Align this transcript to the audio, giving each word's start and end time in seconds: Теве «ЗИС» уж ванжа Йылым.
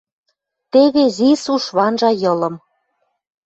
Теве 0.71 1.03
«ЗИС» 1.15 1.43
уж 1.53 1.63
ванжа 1.75 2.11
Йылым. 2.21 2.55